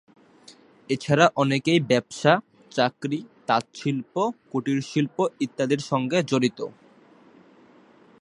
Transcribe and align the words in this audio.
এছাড়া 0.89 1.25
অনেকেই 1.35 1.79
ব্যবসা, 1.81 2.33
চাকরি, 2.71 3.19
তাঁত 3.47 3.65
শিল্প, 3.73 4.13
কুটির 4.51 4.79
শিল্প 4.81 5.17
ইত্যাদির 5.39 5.81
সাথে 5.81 6.17
জড়িত। 6.23 6.59